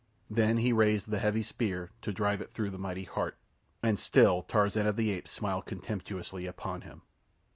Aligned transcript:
Then 0.31 0.57
he 0.57 0.73
raised 0.73 1.11
the 1.11 1.19
heavy 1.19 1.43
spear 1.43 1.91
to 2.01 2.11
drive 2.11 2.41
it 2.41 2.49
through 2.55 2.71
the 2.71 2.79
mighty 2.79 3.03
heart, 3.03 3.37
and 3.83 3.99
still 3.99 4.41
Tarzan 4.41 4.87
of 4.87 4.95
the 4.95 5.11
Apes 5.11 5.29
smiled 5.31 5.67
contemptuously 5.67 6.47
upon 6.47 6.81
him. 6.81 7.03